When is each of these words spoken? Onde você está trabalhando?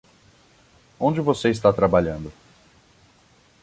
Onde 0.99 1.21
você 1.21 1.49
está 1.51 1.71
trabalhando? 1.71 2.33